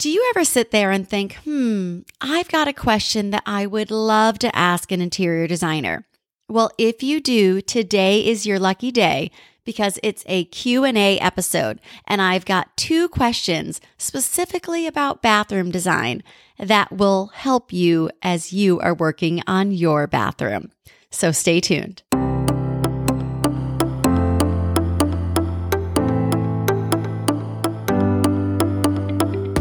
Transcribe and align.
Do 0.00 0.08
you 0.08 0.26
ever 0.30 0.46
sit 0.46 0.70
there 0.70 0.90
and 0.90 1.06
think, 1.06 1.34
hmm, 1.44 1.98
I've 2.22 2.48
got 2.48 2.66
a 2.66 2.72
question 2.72 3.32
that 3.32 3.42
I 3.44 3.66
would 3.66 3.90
love 3.90 4.38
to 4.38 4.56
ask 4.56 4.90
an 4.90 5.02
interior 5.02 5.46
designer? 5.46 6.06
Well, 6.48 6.70
if 6.78 7.02
you 7.02 7.20
do, 7.20 7.60
today 7.60 8.26
is 8.26 8.46
your 8.46 8.58
lucky 8.58 8.90
day 8.90 9.30
because 9.62 9.98
it's 10.02 10.24
a 10.26 10.46
Q&A 10.46 11.18
episode 11.18 11.82
and 12.06 12.22
I've 12.22 12.46
got 12.46 12.74
two 12.78 13.10
questions 13.10 13.78
specifically 13.98 14.86
about 14.86 15.20
bathroom 15.20 15.70
design 15.70 16.22
that 16.58 16.90
will 16.90 17.26
help 17.34 17.70
you 17.70 18.10
as 18.22 18.54
you 18.54 18.80
are 18.80 18.94
working 18.94 19.42
on 19.46 19.70
your 19.70 20.06
bathroom. 20.06 20.72
So 21.10 21.30
stay 21.30 21.60
tuned. 21.60 22.04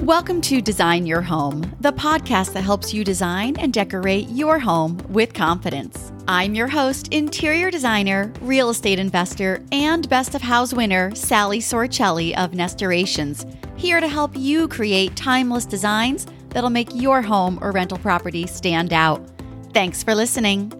Welcome 0.10 0.42
to 0.42 0.60
Design 0.60 1.06
Your 1.06 1.22
Home, 1.22 1.72
the 1.82 1.94
podcast 1.94 2.54
that 2.54 2.64
helps 2.64 2.96
you 2.96 3.04
design 3.04 3.56
and 3.60 3.72
decorate 3.72 4.28
your 4.30 4.58
home 4.58 4.98
with 5.08 5.36
confidence. 5.36 6.12
I'm 6.28 6.56
your 6.56 6.68
host, 6.68 7.10
interior 7.14 7.70
designer, 7.70 8.34
real 8.42 8.72
estate 8.72 8.98
investor, 8.98 9.64
and 9.72 10.10
best 10.10 10.34
of 10.34 10.42
Houzz 10.42 10.74
winner, 10.74 11.14
Sally 11.14 11.60
Sorcelli 11.60 12.36
of 12.36 12.56
Nestorations, 12.56 13.46
here 13.76 14.00
to 14.00 14.08
help 14.08 14.32
you 14.36 14.68
create 14.68 15.16
timeless 15.16 15.68
designs 15.68 16.26
that'll 16.50 16.72
make 16.72 16.90
your 16.96 17.22
home 17.22 17.60
or 17.62 17.72
rental 17.72 18.00
property 18.00 18.48
stand 18.48 18.92
out. 18.92 19.22
Thanks 19.76 20.02
for 20.02 20.16
listening. 20.16 20.74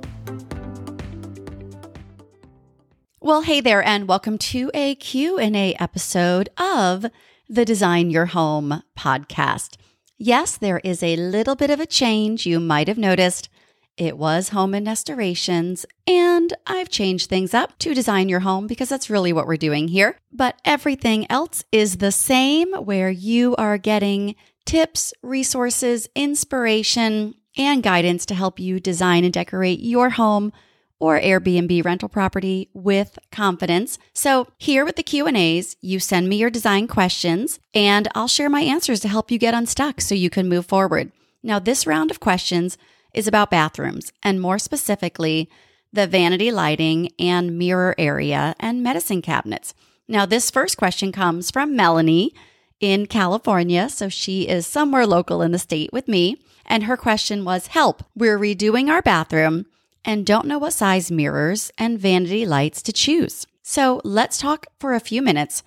Well, 3.22 3.44
hey 3.44 3.62
there 3.62 3.84
and 3.84 4.08
welcome 4.08 4.40
to 4.40 4.72
a 4.74 4.96
Q&A 4.96 5.76
episode 5.76 6.50
of 6.58 7.06
the 7.52 7.66
Design 7.66 8.12
Your 8.12 8.28
Home 8.28 8.84
podcast. 8.96 9.76
Yes, 10.20 10.56
there 10.56 10.80
is 10.84 11.02
a 11.02 11.16
little 11.16 11.56
bit 11.56 11.72
of 11.72 11.80
a 11.80 11.88
change 11.88 12.46
you 12.46 12.60
might 12.60 12.88
have 12.88 12.98
noticed. 12.98 13.50
It 13.98 14.20
was 14.20 14.50
Home 14.50 14.76
and 14.76 14.86
Nestorations, 14.86 15.84
and 16.06 16.54
I've 16.68 16.90
changed 16.90 17.28
things 17.28 17.56
up 17.56 17.76
to 17.80 17.96
design 17.96 18.30
your 18.30 18.42
home 18.42 18.68
because 18.68 18.88
that's 18.88 19.10
really 19.10 19.34
what 19.34 19.48
we're 19.48 19.58
doing 19.58 19.88
here. 19.88 20.16
But 20.32 20.62
everything 20.64 21.26
else 21.32 21.64
is 21.72 21.98
the 21.98 22.12
same, 22.12 22.72
where 22.74 23.10
you 23.10 23.56
are 23.56 23.80
getting 23.80 24.36
tips, 24.68 25.12
resources, 25.24 26.08
inspiration, 26.16 27.34
and 27.58 27.82
guidance 27.82 28.28
to 28.28 28.36
help 28.36 28.60
you 28.60 28.80
design 28.80 29.24
and 29.24 29.34
decorate 29.34 29.80
your 29.80 30.12
home 30.12 30.54
or 31.00 31.20
Airbnb 31.20 31.84
rental 31.84 32.10
property 32.10 32.70
with 32.74 33.18
confidence. 33.32 33.98
So, 34.14 34.48
here 34.58 34.84
with 34.86 34.96
the 34.96 35.04
Q&As, 35.04 35.78
you 35.82 36.00
send 36.00 36.28
me 36.28 36.38
your 36.38 36.50
design 36.50 36.88
questions 36.88 37.60
and 37.74 38.08
I'll 38.14 38.28
share 38.28 38.50
my 38.50 38.62
answers 38.62 39.00
to 39.02 39.08
help 39.08 39.32
you 39.32 39.38
get 39.38 39.54
unstuck 39.54 40.02
so 40.02 40.14
you 40.16 40.30
can 40.30 40.50
move 40.50 40.66
forward. 40.66 41.12
Now, 41.42 41.60
this 41.60 41.88
round 41.88 42.12
of 42.12 42.20
questions 42.20 42.78
is 43.14 43.28
about 43.28 43.52
bathrooms 43.52 44.12
and 44.22 44.42
more 44.42 44.60
specifically, 44.60 45.50
the 45.92 46.06
vanity 46.06 46.52
lighting 46.52 47.10
and 47.18 47.58
mirror 47.58 47.96
area 47.98 48.56
and 48.60 48.84
medicine 48.84 49.22
cabinets. 49.22 49.74
Now, 50.08 50.26
this 50.26 50.52
first 50.52 50.78
question 50.78 51.12
comes 51.12 51.50
from 51.50 51.76
Melanie 51.76 52.34
in 52.80 53.06
California, 53.06 53.90
so 53.90 54.10
she 54.10 54.48
is 54.48 54.68
somewhere 54.68 55.08
local 55.08 55.42
in 55.42 55.52
the 55.52 55.60
state 55.60 55.92
with 55.92 56.08
me, 56.08 56.38
and 56.66 56.84
her 56.84 56.96
question 56.96 57.44
was, 57.44 57.68
"Help, 57.68 58.04
we're 58.16 58.38
redoing 58.38 58.90
our 58.90 59.02
bathroom 59.02 59.66
and 60.06 60.26
don't 60.26 60.48
know 60.48 60.58
what 60.58 60.74
size 60.74 61.12
mirrors 61.12 61.72
and 61.78 62.00
vanity 62.00 62.46
lights 62.46 62.82
to 62.84 62.94
choose. 62.94 63.46
So 63.62 64.02
let's 64.04 64.38
talk 64.38 64.68
for 64.80 64.94
a 64.94 65.00
few 65.00 65.22
minutes 65.22 65.64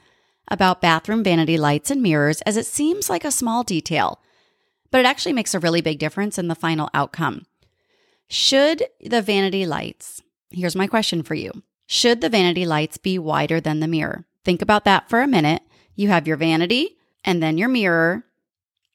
about 0.48 0.80
bathroom 0.80 1.22
vanity 1.22 1.56
lights 1.56 1.90
and 1.90 2.02
mirrors 2.02 2.40
as 2.42 2.56
it 2.56 2.66
seems 2.66 3.08
like 3.08 3.24
a 3.24 3.30
small 3.30 3.62
detail, 3.62 4.20
but 4.90 5.00
it 5.00 5.06
actually 5.06 5.32
makes 5.32 5.54
a 5.54 5.60
really 5.60 5.80
big 5.80 5.98
difference 5.98 6.38
in 6.38 6.48
the 6.48 6.54
final 6.54 6.90
outcome. 6.94 7.46
Should 8.28 8.84
the 9.00 9.22
vanity 9.22 9.66
lights, 9.66 10.22
here's 10.50 10.76
my 10.76 10.86
question 10.86 11.22
for 11.22 11.34
you 11.34 11.52
should 11.86 12.20
the 12.22 12.30
vanity 12.30 12.64
lights 12.64 12.96
be 12.96 13.18
wider 13.18 13.60
than 13.60 13.80
the 13.80 13.86
mirror? 13.86 14.24
Think 14.44 14.62
about 14.62 14.84
that 14.84 15.10
for 15.10 15.20
a 15.20 15.28
minute. 15.28 15.62
You 15.94 16.08
have 16.08 16.26
your 16.26 16.38
vanity 16.38 16.96
and 17.24 17.42
then 17.42 17.58
your 17.58 17.68
mirror 17.68 18.24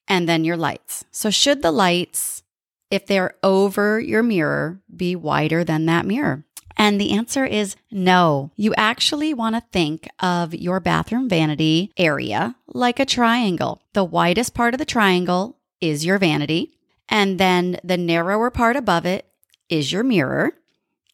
and 0.07 0.27
then 0.27 0.43
your 0.43 0.57
lights. 0.57 1.05
So, 1.11 1.29
should 1.29 1.61
the 1.61 1.71
lights 1.71 2.43
if 2.89 3.05
they're 3.05 3.35
over 3.43 3.99
your 3.99 4.23
mirror, 4.23 4.81
be 4.95 5.15
wider 5.15 5.63
than 5.63 5.85
that 5.85 6.05
mirror? 6.05 6.45
And 6.77 7.01
the 7.01 7.11
answer 7.11 7.43
is 7.43 7.75
no. 7.89 8.51
You 8.55 8.73
actually 8.75 9.33
want 9.33 9.55
to 9.55 9.63
think 9.71 10.07
of 10.19 10.53
your 10.53 10.79
bathroom 10.79 11.27
vanity 11.27 11.91
area 11.97 12.55
like 12.67 12.99
a 12.99 13.05
triangle. 13.05 13.81
The 13.93 14.03
widest 14.03 14.53
part 14.53 14.75
of 14.75 14.77
the 14.77 14.85
triangle 14.85 15.57
is 15.81 16.05
your 16.05 16.19
vanity, 16.19 16.73
and 17.09 17.39
then 17.39 17.79
the 17.83 17.97
narrower 17.97 18.51
part 18.51 18.75
above 18.75 19.05
it 19.05 19.25
is 19.69 19.91
your 19.91 20.03
mirror, 20.03 20.53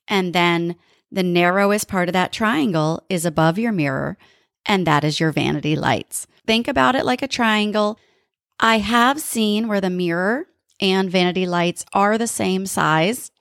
and 0.07 0.33
then 0.33 0.75
the 1.11 1.23
narrowest 1.23 1.87
part 1.87 2.09
of 2.09 2.13
that 2.13 2.33
triangle 2.33 3.03
is 3.09 3.25
above 3.25 3.57
your 3.57 3.71
mirror, 3.71 4.17
and 4.65 4.85
that 4.85 5.03
is 5.03 5.19
your 5.19 5.31
vanity 5.31 5.75
lights. 5.75 6.27
Think 6.45 6.67
about 6.67 6.95
it 6.95 7.05
like 7.05 7.21
a 7.21 7.27
triangle. 7.27 7.97
I 8.59 8.79
have 8.79 9.21
seen 9.21 9.67
where 9.67 9.81
the 9.81 9.89
mirror 9.89 10.47
and 10.79 11.09
vanity 11.09 11.45
lights 11.45 11.85
are 11.93 12.17
the 12.17 12.27
same 12.27 12.65
size. 12.65 13.31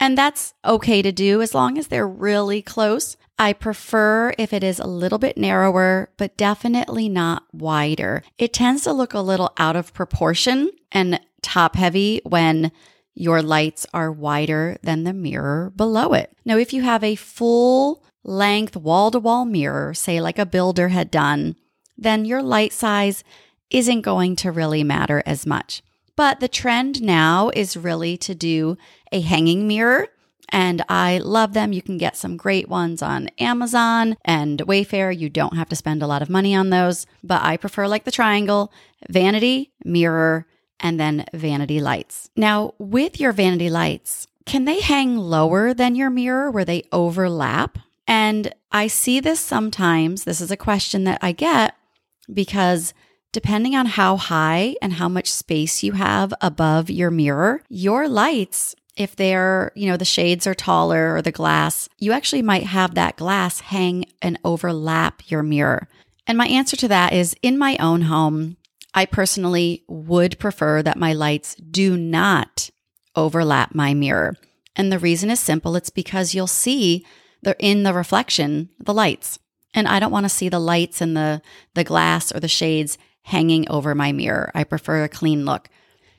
And 0.00 0.18
that's 0.18 0.54
okay 0.64 1.02
to 1.02 1.12
do 1.12 1.40
as 1.42 1.54
long 1.54 1.78
as 1.78 1.86
they're 1.86 2.08
really 2.08 2.60
close. 2.60 3.16
I 3.38 3.52
prefer 3.52 4.34
if 4.38 4.52
it 4.52 4.62
is 4.64 4.78
a 4.78 4.86
little 4.86 5.18
bit 5.18 5.36
narrower, 5.36 6.10
but 6.16 6.36
definitely 6.36 7.08
not 7.08 7.44
wider. 7.52 8.22
It 8.38 8.52
tends 8.52 8.82
to 8.82 8.92
look 8.92 9.14
a 9.14 9.20
little 9.20 9.52
out 9.58 9.76
of 9.76 9.94
proportion 9.94 10.70
and 10.90 11.20
top 11.40 11.76
heavy 11.76 12.20
when 12.24 12.72
your 13.14 13.42
lights 13.42 13.86
are 13.92 14.10
wider 14.10 14.76
than 14.82 15.04
the 15.04 15.12
mirror 15.12 15.72
below 15.74 16.12
it. 16.14 16.36
Now, 16.44 16.56
if 16.56 16.72
you 16.72 16.82
have 16.82 17.04
a 17.04 17.14
full 17.14 18.02
length 18.24 18.76
wall 18.76 19.10
to 19.10 19.18
wall 19.18 19.44
mirror, 19.44 19.94
say 19.94 20.20
like 20.20 20.38
a 20.38 20.46
builder 20.46 20.88
had 20.88 21.10
done, 21.10 21.56
then 21.96 22.24
your 22.24 22.42
light 22.42 22.72
size 22.72 23.22
isn't 23.70 24.02
going 24.02 24.36
to 24.36 24.52
really 24.52 24.84
matter 24.84 25.22
as 25.26 25.46
much. 25.46 25.82
But 26.22 26.38
the 26.38 26.46
trend 26.46 27.02
now 27.02 27.50
is 27.52 27.76
really 27.76 28.16
to 28.18 28.32
do 28.32 28.78
a 29.10 29.22
hanging 29.22 29.66
mirror. 29.66 30.06
And 30.50 30.84
I 30.88 31.18
love 31.18 31.52
them. 31.52 31.72
You 31.72 31.82
can 31.82 31.98
get 31.98 32.16
some 32.16 32.36
great 32.36 32.68
ones 32.68 33.02
on 33.02 33.26
Amazon 33.40 34.16
and 34.24 34.60
Wayfair. 34.60 35.18
You 35.18 35.28
don't 35.28 35.56
have 35.56 35.68
to 35.70 35.74
spend 35.74 36.00
a 36.00 36.06
lot 36.06 36.22
of 36.22 36.30
money 36.30 36.54
on 36.54 36.70
those, 36.70 37.06
but 37.24 37.42
I 37.42 37.56
prefer 37.56 37.88
like 37.88 38.04
the 38.04 38.12
triangle, 38.12 38.72
vanity, 39.10 39.72
mirror, 39.84 40.46
and 40.78 41.00
then 41.00 41.24
vanity 41.34 41.80
lights. 41.80 42.30
Now, 42.36 42.74
with 42.78 43.18
your 43.18 43.32
vanity 43.32 43.68
lights, 43.68 44.28
can 44.46 44.64
they 44.64 44.80
hang 44.80 45.18
lower 45.18 45.74
than 45.74 45.96
your 45.96 46.08
mirror 46.08 46.52
where 46.52 46.64
they 46.64 46.84
overlap? 46.92 47.80
And 48.06 48.54
I 48.70 48.86
see 48.86 49.18
this 49.18 49.40
sometimes. 49.40 50.22
This 50.22 50.40
is 50.40 50.52
a 50.52 50.56
question 50.56 51.02
that 51.02 51.18
I 51.20 51.32
get 51.32 51.74
because 52.32 52.94
depending 53.32 53.74
on 53.74 53.86
how 53.86 54.16
high 54.16 54.76
and 54.80 54.94
how 54.94 55.08
much 55.08 55.32
space 55.32 55.82
you 55.82 55.92
have 55.92 56.32
above 56.40 56.90
your 56.90 57.10
mirror, 57.10 57.62
your 57.68 58.08
lights, 58.08 58.74
if 58.96 59.16
they're, 59.16 59.72
you 59.74 59.88
know, 59.88 59.96
the 59.96 60.04
shades 60.04 60.46
are 60.46 60.54
taller 60.54 61.16
or 61.16 61.22
the 61.22 61.32
glass, 61.32 61.88
you 61.98 62.12
actually 62.12 62.42
might 62.42 62.64
have 62.64 62.94
that 62.94 63.16
glass 63.16 63.60
hang 63.60 64.04
and 64.20 64.38
overlap 64.44 65.30
your 65.30 65.42
mirror. 65.42 65.88
And 66.26 66.36
my 66.36 66.46
answer 66.46 66.76
to 66.76 66.88
that 66.88 67.12
is 67.12 67.34
in 67.42 67.58
my 67.58 67.76
own 67.78 68.02
home, 68.02 68.58
I 68.94 69.06
personally 69.06 69.82
would 69.88 70.38
prefer 70.38 70.82
that 70.82 70.98
my 70.98 71.14
lights 71.14 71.54
do 71.54 71.96
not 71.96 72.68
overlap 73.16 73.74
my 73.74 73.94
mirror. 73.94 74.36
And 74.76 74.92
the 74.92 74.98
reason 74.98 75.30
is 75.30 75.40
simple 75.40 75.74
it's 75.74 75.90
because 75.90 76.34
you'll 76.34 76.46
see 76.46 77.04
the, 77.42 77.56
in 77.58 77.82
the 77.82 77.94
reflection 77.94 78.68
the 78.78 78.94
lights. 78.94 79.38
And 79.74 79.88
I 79.88 80.00
don't 80.00 80.12
want 80.12 80.24
to 80.24 80.30
see 80.30 80.50
the 80.50 80.58
lights 80.58 81.00
and 81.00 81.16
the, 81.16 81.40
the 81.74 81.84
glass 81.84 82.30
or 82.30 82.40
the 82.40 82.48
shades 82.48 82.98
hanging 83.22 83.68
over 83.70 83.94
my 83.94 84.12
mirror. 84.12 84.50
I 84.54 84.64
prefer 84.64 85.04
a 85.04 85.08
clean 85.08 85.44
look. 85.44 85.68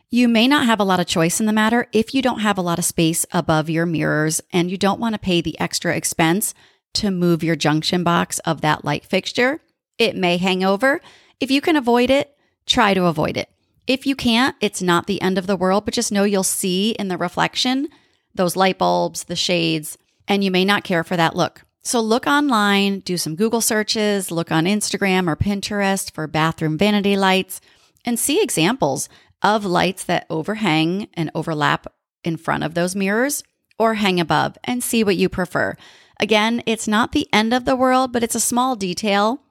You 0.10 0.27
may 0.27 0.48
not 0.48 0.66
have 0.66 0.80
a 0.80 0.83
lot 0.83 1.00
of 1.00 1.07
choice 1.07 1.39
in 1.39 1.48
the 1.48 1.54
matter 1.54 1.88
if 1.92 2.13
you 2.13 2.22
don't 2.22 2.42
have 2.42 2.57
a 2.57 2.62
lot 2.62 2.77
of 2.77 2.86
space 2.86 3.25
above 3.31 3.69
your 3.69 3.86
mirrors 3.86 4.42
and 4.51 4.69
you 4.69 4.77
don't 4.77 5.00
want 5.00 5.13
to 5.13 5.19
pay 5.19 5.42
the 5.42 5.60
extra 5.60 5.95
expense 5.95 6.54
to 6.94 7.10
move 7.10 7.44
your 7.44 7.56
junction 7.56 8.04
box 8.04 8.39
of 8.39 8.62
that 8.62 8.86
light 8.86 9.06
fixture. 9.06 9.60
It 9.98 10.16
may 10.16 10.38
hang 10.38 10.63
over. 10.63 11.01
If 11.39 11.50
you 11.50 11.62
can 11.62 11.75
avoid 11.75 12.10
it, 12.10 12.38
try 12.66 12.94
to 12.94 13.06
avoid 13.06 13.38
it. 13.38 13.50
If 13.88 14.06
you 14.06 14.16
can't, 14.16 14.56
it's 14.62 14.81
not 14.81 15.07
the 15.07 15.22
end 15.22 15.38
of 15.38 15.48
the 15.48 15.57
world, 15.57 15.86
but 15.86 15.94
just 15.94 16.12
know 16.12 16.24
you'll 16.24 16.44
see 16.44 16.92
in 16.92 17.07
the 17.07 17.18
reflection 17.18 17.89
those 18.36 18.56
light 18.56 18.77
bulbs, 18.77 19.25
the 19.25 19.36
shades, 19.36 19.98
and 20.27 20.44
you 20.44 20.51
may 20.51 20.66
not 20.66 20.83
care 20.83 21.04
for 21.04 21.18
that 21.18 21.36
look. 21.36 21.62
So 21.85 22.00
look 22.00 22.25
online, 22.25 23.00
do 23.00 23.18
some 23.18 23.35
Google 23.35 23.59
searches, 23.59 24.31
look 24.31 24.51
on 24.51 24.63
Instagram 24.63 25.27
or 25.27 25.35
Pinterest 25.35 26.09
for 26.13 26.27
bathroom 26.27 26.77
vanity 26.77 27.18
lights, 27.18 27.59
and 28.06 28.18
see 28.18 28.41
examples 28.41 29.09
of 29.41 29.65
lights 29.65 30.06
that 30.06 30.25
overhang 30.30 31.09
and 31.13 31.30
overlap 31.35 31.88
in 32.24 32.38
front 32.38 32.63
of 32.63 32.74
those 32.74 32.95
mirrors 32.95 33.44
or 33.77 33.95
hang 33.95 34.19
above 34.19 34.57
and 34.63 34.81
see 34.81 35.03
what 35.03 35.18
you 35.18 35.27
prefer. 35.27 35.75
Again, 36.21 36.63
it's 36.65 36.88
not 36.88 37.12
the 37.12 37.27
end 37.33 37.53
of 37.53 37.65
the 37.65 37.75
world, 37.75 38.13
but 38.13 38.24
it's 38.24 38.36
a 38.36 38.39
small 38.39 38.77
detail 38.77 39.43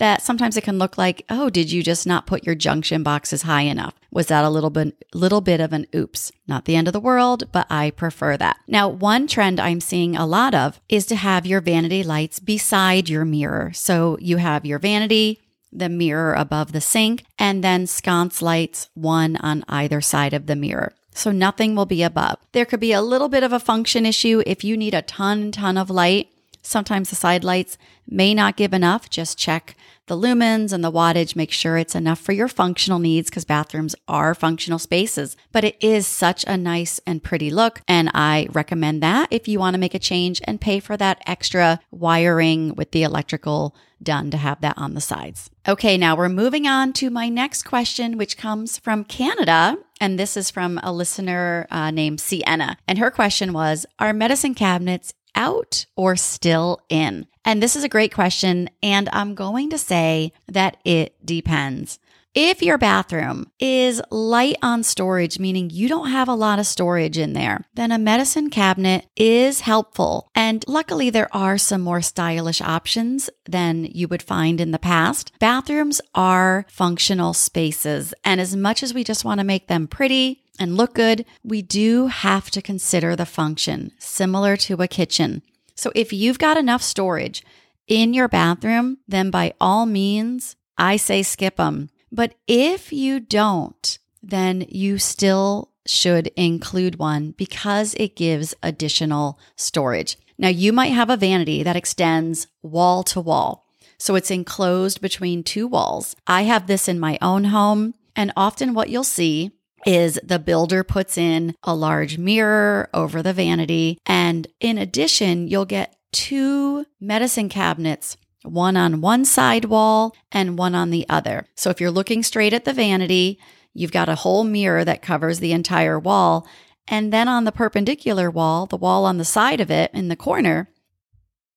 that 0.00 0.22
sometimes 0.22 0.56
it 0.56 0.64
can 0.64 0.78
look 0.78 0.96
like, 0.96 1.24
oh, 1.28 1.50
did 1.50 1.70
you 1.70 1.82
just 1.82 2.06
not 2.06 2.26
put 2.26 2.44
your 2.44 2.54
junction 2.54 3.02
boxes 3.02 3.42
high 3.42 3.62
enough? 3.62 3.94
Was 4.10 4.26
that 4.28 4.44
a 4.44 4.50
little 4.50 4.70
bit 4.70 5.04
little 5.12 5.42
bit 5.42 5.60
of 5.60 5.74
an 5.74 5.86
oops? 5.94 6.32
Not 6.48 6.64
the 6.64 6.74
end 6.74 6.88
of 6.88 6.94
the 6.94 6.98
world, 7.00 7.52
but 7.52 7.66
I 7.70 7.90
prefer 7.90 8.38
that. 8.38 8.56
Now, 8.66 8.88
one 8.88 9.26
trend 9.26 9.60
I'm 9.60 9.80
seeing 9.80 10.16
a 10.16 10.26
lot 10.26 10.54
of 10.54 10.80
is 10.88 11.04
to 11.06 11.16
have 11.16 11.46
your 11.46 11.60
vanity 11.60 12.02
lights 12.02 12.40
beside 12.40 13.10
your 13.10 13.26
mirror. 13.26 13.72
So 13.74 14.16
you 14.20 14.38
have 14.38 14.64
your 14.64 14.78
vanity, 14.78 15.38
the 15.70 15.90
mirror 15.90 16.32
above 16.32 16.72
the 16.72 16.80
sink, 16.80 17.24
and 17.38 17.62
then 17.62 17.86
sconce 17.86 18.40
lights, 18.40 18.88
one 18.94 19.36
on 19.36 19.64
either 19.68 20.00
side 20.00 20.32
of 20.32 20.46
the 20.46 20.56
mirror. 20.56 20.94
So 21.12 21.30
nothing 21.30 21.74
will 21.74 21.86
be 21.86 22.02
above. 22.02 22.38
There 22.52 22.64
could 22.64 22.80
be 22.80 22.92
a 22.92 23.02
little 23.02 23.28
bit 23.28 23.42
of 23.42 23.52
a 23.52 23.60
function 23.60 24.06
issue 24.06 24.42
if 24.46 24.64
you 24.64 24.78
need 24.78 24.94
a 24.94 25.02
ton, 25.02 25.52
ton 25.52 25.76
of 25.76 25.90
light. 25.90 26.28
Sometimes 26.62 27.10
the 27.10 27.16
side 27.16 27.44
lights 27.44 27.78
may 28.06 28.34
not 28.34 28.56
give 28.56 28.72
enough. 28.72 29.08
Just 29.08 29.38
check 29.38 29.76
the 30.06 30.16
lumens 30.16 30.72
and 30.72 30.82
the 30.82 30.92
wattage. 30.92 31.36
Make 31.36 31.52
sure 31.52 31.76
it's 31.76 31.94
enough 31.94 32.18
for 32.18 32.32
your 32.32 32.48
functional 32.48 32.98
needs 32.98 33.30
because 33.30 33.44
bathrooms 33.44 33.94
are 34.08 34.34
functional 34.34 34.78
spaces. 34.78 35.36
But 35.52 35.64
it 35.64 35.76
is 35.80 36.06
such 36.06 36.44
a 36.46 36.56
nice 36.56 37.00
and 37.06 37.22
pretty 37.22 37.50
look. 37.50 37.80
And 37.86 38.10
I 38.12 38.48
recommend 38.50 39.02
that 39.02 39.28
if 39.30 39.48
you 39.48 39.58
want 39.58 39.74
to 39.74 39.80
make 39.80 39.94
a 39.94 39.98
change 39.98 40.40
and 40.44 40.60
pay 40.60 40.80
for 40.80 40.96
that 40.96 41.22
extra 41.26 41.80
wiring 41.90 42.74
with 42.74 42.90
the 42.90 43.04
electrical 43.04 43.74
done 44.02 44.30
to 44.30 44.36
have 44.36 44.60
that 44.62 44.78
on 44.78 44.94
the 44.94 45.00
sides. 45.00 45.50
Okay, 45.68 45.96
now 45.96 46.16
we're 46.16 46.28
moving 46.28 46.66
on 46.66 46.92
to 46.94 47.10
my 47.10 47.28
next 47.28 47.64
question, 47.64 48.16
which 48.16 48.36
comes 48.36 48.78
from 48.78 49.04
Canada. 49.04 49.76
And 50.00 50.18
this 50.18 50.36
is 50.36 50.50
from 50.50 50.80
a 50.82 50.92
listener 50.92 51.66
uh, 51.70 51.90
named 51.90 52.20
Sienna. 52.20 52.78
And 52.88 52.98
her 52.98 53.10
question 53.10 53.52
was 53.52 53.84
Are 53.98 54.14
medicine 54.14 54.54
cabinets 54.54 55.12
out 55.34 55.86
or 55.96 56.16
still 56.16 56.80
in? 56.88 57.26
And 57.44 57.62
this 57.62 57.76
is 57.76 57.84
a 57.84 57.88
great 57.88 58.12
question. 58.12 58.68
And 58.82 59.08
I'm 59.12 59.34
going 59.34 59.70
to 59.70 59.78
say 59.78 60.32
that 60.48 60.76
it 60.84 61.14
depends. 61.24 61.98
If 62.32 62.62
your 62.62 62.78
bathroom 62.78 63.50
is 63.58 64.00
light 64.12 64.54
on 64.62 64.84
storage, 64.84 65.40
meaning 65.40 65.68
you 65.68 65.88
don't 65.88 66.10
have 66.10 66.28
a 66.28 66.34
lot 66.34 66.60
of 66.60 66.66
storage 66.66 67.18
in 67.18 67.32
there, 67.32 67.64
then 67.74 67.90
a 67.90 67.98
medicine 67.98 68.50
cabinet 68.50 69.08
is 69.16 69.62
helpful. 69.62 70.28
And 70.32 70.64
luckily, 70.68 71.10
there 71.10 71.34
are 71.34 71.58
some 71.58 71.80
more 71.80 72.00
stylish 72.00 72.60
options 72.60 73.30
than 73.46 73.84
you 73.84 74.06
would 74.06 74.22
find 74.22 74.60
in 74.60 74.70
the 74.70 74.78
past. 74.78 75.32
Bathrooms 75.40 76.00
are 76.14 76.66
functional 76.68 77.34
spaces. 77.34 78.14
And 78.24 78.40
as 78.40 78.54
much 78.54 78.84
as 78.84 78.94
we 78.94 79.02
just 79.02 79.24
want 79.24 79.40
to 79.40 79.44
make 79.44 79.66
them 79.66 79.88
pretty, 79.88 80.44
and 80.60 80.76
look 80.76 80.94
good, 80.94 81.24
we 81.42 81.62
do 81.62 82.06
have 82.06 82.50
to 82.52 82.62
consider 82.62 83.16
the 83.16 83.26
function, 83.26 83.92
similar 83.98 84.56
to 84.58 84.74
a 84.82 84.86
kitchen. 84.86 85.42
So 85.74 85.90
if 85.94 86.12
you've 86.12 86.38
got 86.38 86.58
enough 86.58 86.82
storage 86.82 87.42
in 87.88 88.12
your 88.12 88.28
bathroom, 88.28 88.98
then 89.08 89.30
by 89.30 89.54
all 89.60 89.86
means, 89.86 90.54
I 90.76 90.96
say 90.96 91.22
skip 91.22 91.56
them. 91.56 91.88
But 92.12 92.34
if 92.46 92.92
you 92.92 93.18
don't, 93.18 93.98
then 94.22 94.66
you 94.68 94.98
still 94.98 95.70
should 95.86 96.28
include 96.36 96.98
one 96.98 97.32
because 97.32 97.94
it 97.94 98.14
gives 98.14 98.54
additional 98.62 99.38
storage. 99.56 100.18
Now, 100.36 100.48
you 100.48 100.72
might 100.72 100.92
have 100.92 101.10
a 101.10 101.16
vanity 101.16 101.62
that 101.62 101.76
extends 101.76 102.46
wall 102.62 103.02
to 103.04 103.20
wall. 103.20 103.66
So 103.98 104.14
it's 104.14 104.30
enclosed 104.30 105.00
between 105.00 105.42
two 105.42 105.66
walls. 105.66 106.16
I 106.26 106.42
have 106.42 106.66
this 106.66 106.88
in 106.88 107.00
my 107.00 107.18
own 107.20 107.44
home. 107.44 107.94
And 108.16 108.32
often 108.36 108.74
what 108.74 108.90
you'll 108.90 109.04
see 109.04 109.52
is 109.86 110.18
the 110.22 110.38
builder 110.38 110.84
puts 110.84 111.16
in 111.16 111.54
a 111.62 111.74
large 111.74 112.18
mirror 112.18 112.88
over 112.92 113.22
the 113.22 113.32
vanity. 113.32 113.98
And 114.06 114.46
in 114.60 114.78
addition, 114.78 115.48
you'll 115.48 115.64
get 115.64 115.96
two 116.12 116.86
medicine 117.00 117.48
cabinets, 117.48 118.16
one 118.42 118.76
on 118.76 119.00
one 119.00 119.24
side 119.24 119.66
wall 119.66 120.14
and 120.32 120.58
one 120.58 120.74
on 120.74 120.90
the 120.90 121.06
other. 121.08 121.46
So 121.54 121.70
if 121.70 121.80
you're 121.80 121.90
looking 121.90 122.22
straight 122.22 122.52
at 122.52 122.64
the 122.64 122.72
vanity, 122.72 123.38
you've 123.72 123.92
got 123.92 124.08
a 124.08 124.16
whole 124.16 124.44
mirror 124.44 124.84
that 124.84 125.02
covers 125.02 125.40
the 125.40 125.52
entire 125.52 125.98
wall. 125.98 126.46
And 126.88 127.12
then 127.12 127.28
on 127.28 127.44
the 127.44 127.52
perpendicular 127.52 128.30
wall, 128.30 128.66
the 128.66 128.76
wall 128.76 129.04
on 129.04 129.18
the 129.18 129.24
side 129.24 129.60
of 129.60 129.70
it 129.70 129.90
in 129.94 130.08
the 130.08 130.16
corner, 130.16 130.70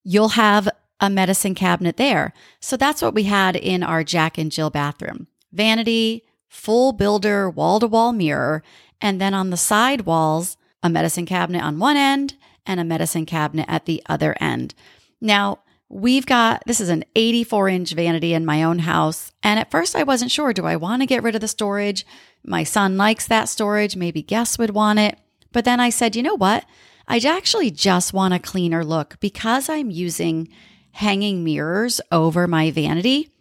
you'll 0.03 0.29
have 0.29 0.69
a 0.99 1.09
medicine 1.09 1.55
cabinet 1.55 1.97
there. 1.97 2.33
So 2.59 2.77
that's 2.77 3.01
what 3.01 3.15
we 3.15 3.23
had 3.23 3.55
in 3.55 3.83
our 3.83 4.03
Jack 4.03 4.37
and 4.37 4.51
Jill 4.51 4.69
bathroom. 4.69 5.27
Vanity, 5.51 6.23
full 6.53 6.93
builder 6.93 7.49
wall 7.49 7.79
to 7.79 7.87
wall 7.87 8.13
mirror, 8.13 8.63
and 9.01 9.19
then 9.19 9.33
on 9.33 9.49
the 9.49 9.57
side 9.57 10.01
walls, 10.01 10.55
a 10.83 10.89
medicine 10.89 11.25
cabinet 11.25 11.63
on 11.63 11.79
one 11.79 11.97
end 11.97 12.35
and 12.65 12.79
a 12.79 12.85
medicine 12.85 13.25
cabinet 13.25 13.65
at 13.67 13.85
the 13.85 14.03
other 14.05 14.35
end. 14.39 14.73
Now, 15.19 15.59
we've 15.89 16.25
got 16.25 16.61
this 16.65 16.79
is 16.79 16.89
an 16.89 17.03
84 17.15 17.69
inch 17.69 17.93
vanity 17.93 18.33
in 18.33 18.45
my 18.45 18.63
own 18.63 18.79
house. 18.79 19.31
And 19.41 19.59
at 19.59 19.71
first, 19.71 19.95
I 19.95 20.03
wasn't 20.03 20.31
sure 20.31 20.53
do 20.53 20.65
I 20.65 20.75
want 20.75 21.01
to 21.01 21.07
get 21.07 21.23
rid 21.23 21.35
of 21.35 21.41
the 21.41 21.47
storage? 21.47 22.05
My 22.45 22.63
son 22.63 22.97
likes 22.97 23.27
that 23.27 23.49
storage. 23.49 23.95
Maybe 23.95 24.21
guests 24.21 24.57
would 24.59 24.71
want 24.71 24.99
it. 24.99 25.17
But 25.51 25.65
then 25.65 25.79
I 25.79 25.89
said, 25.89 26.15
you 26.15 26.23
know 26.23 26.37
what? 26.37 26.65
I 27.07 27.17
actually 27.17 27.71
just 27.71 28.13
want 28.13 28.33
a 28.33 28.39
cleaner 28.39 28.85
look 28.85 29.19
because 29.19 29.69
I'm 29.69 29.89
using 29.89 30.49
hanging 30.91 31.43
mirrors 31.43 31.99
over 32.11 32.47
my 32.47 32.69
vanity. 32.71 33.31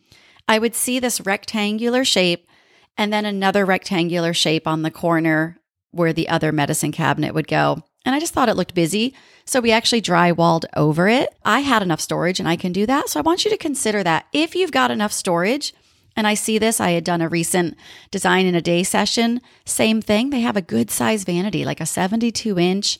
I 0.48 0.58
would 0.58 0.74
see 0.74 0.98
this 0.98 1.20
rectangular 1.20 2.04
shape 2.04 2.48
and 2.96 3.12
then 3.12 3.24
another 3.24 3.64
rectangular 3.64 4.34
shape 4.34 4.66
on 4.66 4.82
the 4.82 4.90
corner 4.90 5.58
where 5.90 6.12
the 6.12 6.28
other 6.28 6.52
medicine 6.52 6.92
cabinet 6.92 7.34
would 7.34 7.48
go. 7.48 7.82
And 8.04 8.14
I 8.14 8.20
just 8.20 8.32
thought 8.32 8.48
it 8.48 8.56
looked 8.56 8.74
busy. 8.74 9.14
So 9.44 9.60
we 9.60 9.70
actually 9.70 10.02
drywalled 10.02 10.64
over 10.74 11.08
it. 11.08 11.34
I 11.44 11.60
had 11.60 11.82
enough 11.82 12.00
storage 12.00 12.40
and 12.40 12.48
I 12.48 12.56
can 12.56 12.72
do 12.72 12.86
that. 12.86 13.08
So 13.08 13.20
I 13.20 13.22
want 13.22 13.44
you 13.44 13.50
to 13.50 13.56
consider 13.56 14.02
that 14.02 14.26
if 14.32 14.54
you've 14.54 14.72
got 14.72 14.90
enough 14.90 15.12
storage, 15.12 15.72
and 16.16 16.26
I 16.26 16.34
see 16.34 16.58
this, 16.58 16.80
I 16.80 16.90
had 16.90 17.04
done 17.04 17.22
a 17.22 17.28
recent 17.28 17.76
design 18.10 18.46
in 18.46 18.54
a 18.54 18.60
day 18.60 18.82
session. 18.82 19.40
Same 19.64 20.02
thing. 20.02 20.30
They 20.30 20.40
have 20.40 20.56
a 20.56 20.62
good 20.62 20.90
size 20.90 21.24
vanity, 21.24 21.64
like 21.64 21.80
a 21.80 21.86
72 21.86 22.58
inch, 22.58 22.98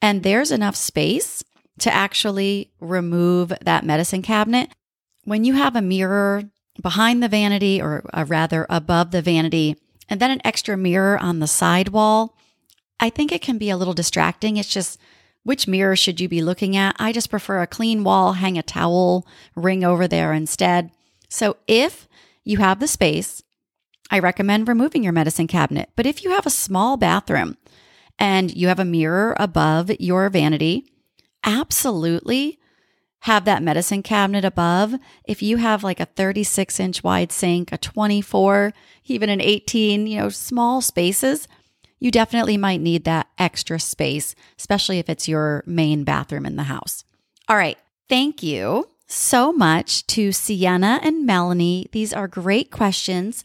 and 0.00 0.22
there's 0.22 0.50
enough 0.50 0.76
space 0.76 1.44
to 1.80 1.92
actually 1.92 2.72
remove 2.80 3.52
that 3.60 3.84
medicine 3.84 4.22
cabinet. 4.22 4.70
When 5.24 5.44
you 5.44 5.54
have 5.54 5.76
a 5.76 5.82
mirror 5.82 6.44
behind 6.82 7.22
the 7.22 7.28
vanity, 7.28 7.80
or 7.80 8.04
uh, 8.12 8.24
rather 8.26 8.66
above 8.68 9.10
the 9.10 9.22
vanity, 9.22 9.76
and 10.08 10.20
then 10.20 10.30
an 10.30 10.40
extra 10.44 10.76
mirror 10.76 11.18
on 11.18 11.40
the 11.40 11.46
side 11.46 11.88
wall, 11.88 12.36
I 13.00 13.10
think 13.10 13.32
it 13.32 13.42
can 13.42 13.58
be 13.58 13.70
a 13.70 13.76
little 13.76 13.94
distracting. 13.94 14.56
It's 14.56 14.72
just 14.72 14.98
which 15.42 15.68
mirror 15.68 15.94
should 15.94 16.20
you 16.20 16.28
be 16.28 16.42
looking 16.42 16.76
at? 16.76 16.96
I 16.98 17.12
just 17.12 17.30
prefer 17.30 17.62
a 17.62 17.66
clean 17.66 18.02
wall, 18.02 18.34
hang 18.34 18.58
a 18.58 18.62
towel 18.62 19.26
ring 19.54 19.84
over 19.84 20.08
there 20.08 20.32
instead. 20.32 20.90
So 21.28 21.56
if 21.68 22.08
you 22.44 22.58
have 22.58 22.80
the 22.80 22.88
space, 22.88 23.42
I 24.10 24.18
recommend 24.18 24.68
removing 24.68 25.04
your 25.04 25.12
medicine 25.12 25.46
cabinet. 25.46 25.90
But 25.96 26.06
if 26.06 26.24
you 26.24 26.30
have 26.30 26.46
a 26.46 26.50
small 26.50 26.96
bathroom 26.96 27.56
and 28.18 28.54
you 28.54 28.68
have 28.68 28.78
a 28.78 28.84
mirror 28.84 29.36
above 29.38 29.90
your 30.00 30.28
vanity, 30.30 30.84
absolutely 31.44 32.58
have 33.20 33.44
that 33.44 33.62
medicine 33.62 34.02
cabinet 34.02 34.44
above. 34.44 34.94
If 35.24 35.42
you 35.42 35.56
have 35.56 35.82
like 35.82 36.00
a 36.00 36.06
36 36.06 36.78
inch 36.78 37.02
wide 37.02 37.32
sink, 37.32 37.72
a 37.72 37.78
24, 37.78 38.72
even 39.06 39.30
an 39.30 39.40
18, 39.40 40.06
you 40.06 40.18
know, 40.18 40.28
small 40.28 40.80
spaces, 40.80 41.48
you 41.98 42.10
definitely 42.10 42.56
might 42.56 42.80
need 42.80 43.04
that 43.04 43.28
extra 43.38 43.80
space, 43.80 44.34
especially 44.58 44.98
if 44.98 45.08
it's 45.08 45.28
your 45.28 45.64
main 45.66 46.04
bathroom 46.04 46.46
in 46.46 46.56
the 46.56 46.64
house. 46.64 47.04
All 47.48 47.56
right. 47.56 47.78
Thank 48.08 48.42
you 48.42 48.88
so 49.06 49.52
much 49.52 50.06
to 50.08 50.32
Sienna 50.32 51.00
and 51.02 51.26
Melanie. 51.26 51.88
These 51.92 52.12
are 52.12 52.28
great 52.28 52.70
questions 52.70 53.44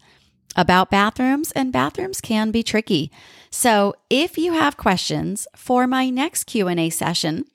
about 0.56 0.92
bathrooms, 0.92 1.52
and 1.54 1.72
bathrooms 1.72 2.20
can 2.20 2.52
be 2.52 2.62
tricky. 2.62 3.12
So, 3.50 3.96
if 4.10 4.38
you 4.38 4.54
have 4.54 4.76
questions 4.76 5.48
for 5.56 5.88
my 5.88 6.10
next 6.10 6.44
Q&A 6.46 6.90
session, 6.90 7.46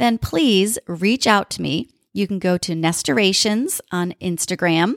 then 0.00 0.18
please 0.18 0.78
reach 0.86 1.26
out 1.26 1.50
to 1.50 1.62
me. 1.62 1.88
You 2.12 2.26
can 2.26 2.38
go 2.38 2.58
to 2.58 2.74
Nestorations 2.74 3.80
on 3.92 4.14
Instagram 4.20 4.96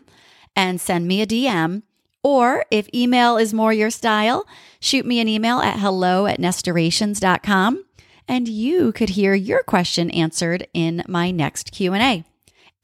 and 0.56 0.80
send 0.80 1.08
me 1.08 1.22
a 1.22 1.28
DM. 1.28 1.84
Or 2.24 2.66
if 2.72 2.88
email 2.94 3.38
is 3.38 3.54
more 3.54 3.74
your 3.74 3.90
style, 3.90 4.48
shoot 4.80 5.06
me 5.06 5.20
an 5.20 5.28
email 5.28 5.60
at 5.60 5.80
hello 5.80 6.26
at 6.26 6.40
nestorations.com 6.40 7.84
and 8.28 8.48
you 8.48 8.92
could 8.92 9.10
hear 9.10 9.34
your 9.34 9.64
question 9.64 10.10
answered 10.12 10.68
in 10.74 11.04
my 11.08 11.32
next 11.32 11.72
Q&A. 11.72 12.24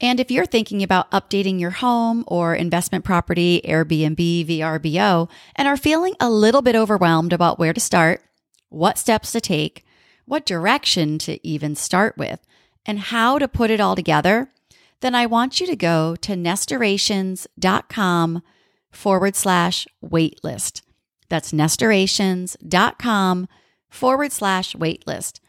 And 0.02 0.20
if 0.20 0.32
you're 0.32 0.46
thinking 0.46 0.82
about 0.82 1.12
updating 1.12 1.60
your 1.60 1.72
home 1.72 2.24
or 2.28 2.56
investment 2.56 3.04
property, 3.04 3.62
Airbnb, 3.66 4.48
VRBO, 4.48 5.30
and 5.56 5.68
are 5.68 5.78
feeling 5.78 6.16
a 6.20 6.30
little 6.30 6.62
bit 6.62 6.76
overwhelmed 6.76 7.34
about 7.34 7.60
where 7.60 7.74
to 7.74 7.82
start, 7.82 8.22
what 8.70 8.98
steps 8.98 9.32
to 9.34 9.42
take, 9.42 9.86
what 10.30 10.46
direction 10.46 11.18
to 11.18 11.46
even 11.46 11.76
start 11.76 12.18
with, 12.18 12.40
and 12.86 13.00
how 13.00 13.38
to 13.40 13.48
put 13.48 13.72
it 13.72 13.82
all 13.82 13.96
together, 13.96 14.52
then 15.02 15.16
I 15.16 15.26
want 15.26 15.60
you 15.60 15.68
to 15.68 15.76
go 15.76 16.16
to 16.18 16.36
nestorations.com 16.36 18.44
forward 18.92 19.36
slash 19.36 19.88
waitlist. 20.04 20.84
That's 21.30 21.52
nestorations.com 21.52 23.48
forward 23.90 24.32
slash 24.32 24.76
waitlist. 24.76 25.40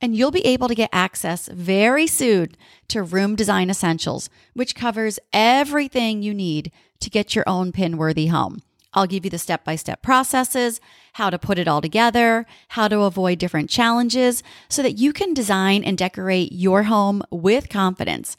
and 0.00 0.14
you'll 0.14 0.30
be 0.30 0.46
able 0.46 0.68
to 0.68 0.74
get 0.74 0.90
access 0.92 1.48
very 1.48 2.06
soon 2.06 2.54
to 2.88 3.02
Room 3.02 3.34
Design 3.34 3.70
Essentials, 3.70 4.30
which 4.54 4.74
covers 4.74 5.18
everything 5.32 6.22
you 6.22 6.32
need 6.32 6.70
to 7.00 7.10
get 7.10 7.34
your 7.34 7.44
own 7.48 7.72
pin 7.72 7.96
worthy 7.96 8.28
home. 8.28 8.62
I'll 8.94 9.06
give 9.06 9.24
you 9.24 9.30
the 9.30 9.38
step 9.38 9.64
by 9.64 9.76
step 9.76 10.02
processes, 10.02 10.80
how 11.14 11.30
to 11.30 11.38
put 11.38 11.58
it 11.58 11.68
all 11.68 11.80
together, 11.80 12.46
how 12.68 12.88
to 12.88 13.00
avoid 13.00 13.38
different 13.38 13.70
challenges 13.70 14.42
so 14.68 14.82
that 14.82 14.98
you 14.98 15.12
can 15.12 15.34
design 15.34 15.84
and 15.84 15.98
decorate 15.98 16.52
your 16.52 16.84
home 16.84 17.22
with 17.30 17.68
confidence. 17.68 18.36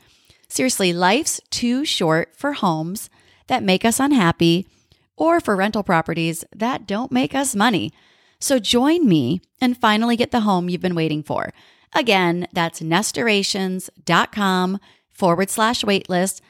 Seriously, 0.47 0.91
life's 0.91 1.39
too 1.51 1.85
short 1.85 2.35
for 2.35 2.53
homes 2.53 3.09
that 3.47 3.63
make 3.63 3.85
us 3.85 3.99
unhappy 3.99 4.67
or 5.15 5.39
for 5.39 5.55
rental 5.55 5.83
properties 5.83 6.43
that 6.55 6.87
don't 6.87 7.11
make 7.11 7.35
us 7.35 7.55
money. 7.55 7.91
So 8.39 8.57
join 8.57 9.07
me 9.07 9.41
and 9.61 9.77
finally 9.77 10.15
get 10.15 10.31
the 10.31 10.39
home 10.41 10.69
you've 10.69 10.81
been 10.81 10.95
waiting 10.95 11.21
for. 11.21 11.53
Again, 11.93 12.47
that's 12.53 12.81
nestorations.com 12.81 14.79
forward 15.09 15.49
slash 15.49 15.83
waitlist. 15.83 16.41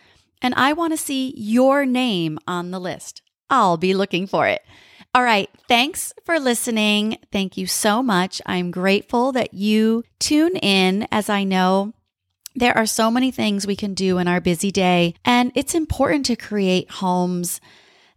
And 0.41 0.53
I 0.55 0.73
want 0.73 0.93
to 0.93 0.97
see 0.97 1.33
your 1.35 1.85
name 1.85 2.39
on 2.47 2.71
the 2.71 2.79
list. 2.79 3.21
I'll 3.49 3.77
be 3.77 3.93
looking 3.93 4.27
for 4.27 4.47
it. 4.47 4.61
All 5.15 5.23
right. 5.23 5.49
Thanks 5.67 6.13
for 6.23 6.39
listening. 6.39 7.17
Thank 7.31 7.57
you 7.57 7.65
so 7.65 8.03
much. 8.03 8.41
I'm 8.45 8.69
grateful 8.69 9.31
that 9.31 9.53
you 9.53 10.03
tune 10.19 10.55
in 10.57 11.07
as 11.11 11.29
I 11.29 11.43
know 11.43 11.93
there 12.55 12.77
are 12.77 12.85
so 12.85 13.09
many 13.09 13.31
things 13.31 13.65
we 13.65 13.75
can 13.75 13.93
do 13.93 14.17
in 14.17 14.27
our 14.27 14.41
busy 14.41 14.71
day, 14.71 15.15
and 15.23 15.51
it's 15.55 15.75
important 15.75 16.25
to 16.25 16.35
create 16.35 16.91
homes 16.91 17.61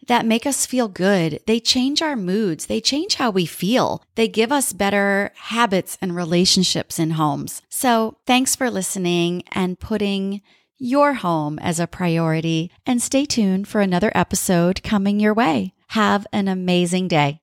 that 0.09 0.27
make 0.27 0.47
us 0.47 0.67
feel 0.67 0.89
good. 0.89 1.41
They 1.47 1.61
change 1.61 2.03
our 2.03 2.17
moods. 2.17 2.67
They 2.67 2.81
change 2.81 3.15
how 3.15 3.31
we 3.31 3.47
feel. 3.47 4.03
They 4.17 4.27
give 4.27 4.51
us 4.51 4.73
better 4.73 5.33
habits 5.37 5.97
and 6.03 6.17
relationships 6.17 6.99
in 6.99 7.13
homes. 7.13 7.63
So 7.69 8.17
thanks 8.27 8.57
for 8.57 8.69
listening 8.69 9.45
and 9.53 9.79
putting 9.79 10.43
your 10.83 11.15
home 11.15 11.59
as 11.61 11.79
a 11.79 11.87
priority 11.87 12.69
and 12.85 13.01
stay 13.01 13.25
tuned 13.25 13.69
for 13.69 13.81
another 13.81 14.11
episode 14.15 14.83
coming 14.83 15.21
your 15.21 15.33
way. 15.33 15.73
Have 15.89 16.27
an 16.33 16.49
amazing 16.49 17.07
day. 17.07 17.31